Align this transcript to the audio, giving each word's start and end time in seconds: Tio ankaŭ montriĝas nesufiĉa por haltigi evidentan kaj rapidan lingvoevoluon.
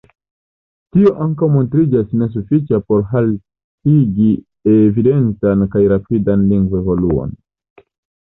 Tio 0.93 1.09
ankaŭ 1.25 1.47
montriĝas 1.55 2.07
nesufiĉa 2.21 2.79
por 2.87 3.03
haltigi 3.11 4.29
evidentan 4.73 5.69
kaj 5.75 5.83
rapidan 5.93 6.47
lingvoevoluon. 6.55 7.37